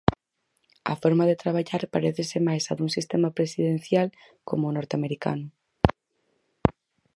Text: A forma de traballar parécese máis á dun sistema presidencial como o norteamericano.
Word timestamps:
A 0.91 0.95
forma 1.01 1.23
de 1.29 1.39
traballar 1.43 1.83
parécese 1.95 2.37
máis 2.47 2.63
á 2.71 2.73
dun 2.77 2.89
sistema 2.97 3.29
presidencial 3.37 4.07
como 4.47 4.63
o 4.67 4.75
norteamericano. 4.77 5.47